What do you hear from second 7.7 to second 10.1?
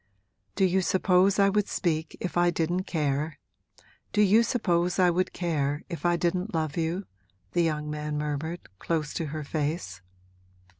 man murmured, close to her face.